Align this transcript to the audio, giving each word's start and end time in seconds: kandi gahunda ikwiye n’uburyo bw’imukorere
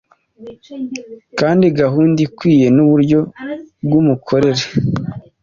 kandi 1.39 1.65
gahunda 1.79 2.19
ikwiye 2.27 2.67
n’uburyo 2.75 3.19
bw’imukorere 3.83 4.65